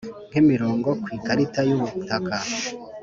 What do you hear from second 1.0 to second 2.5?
ku ikarita y ubutaka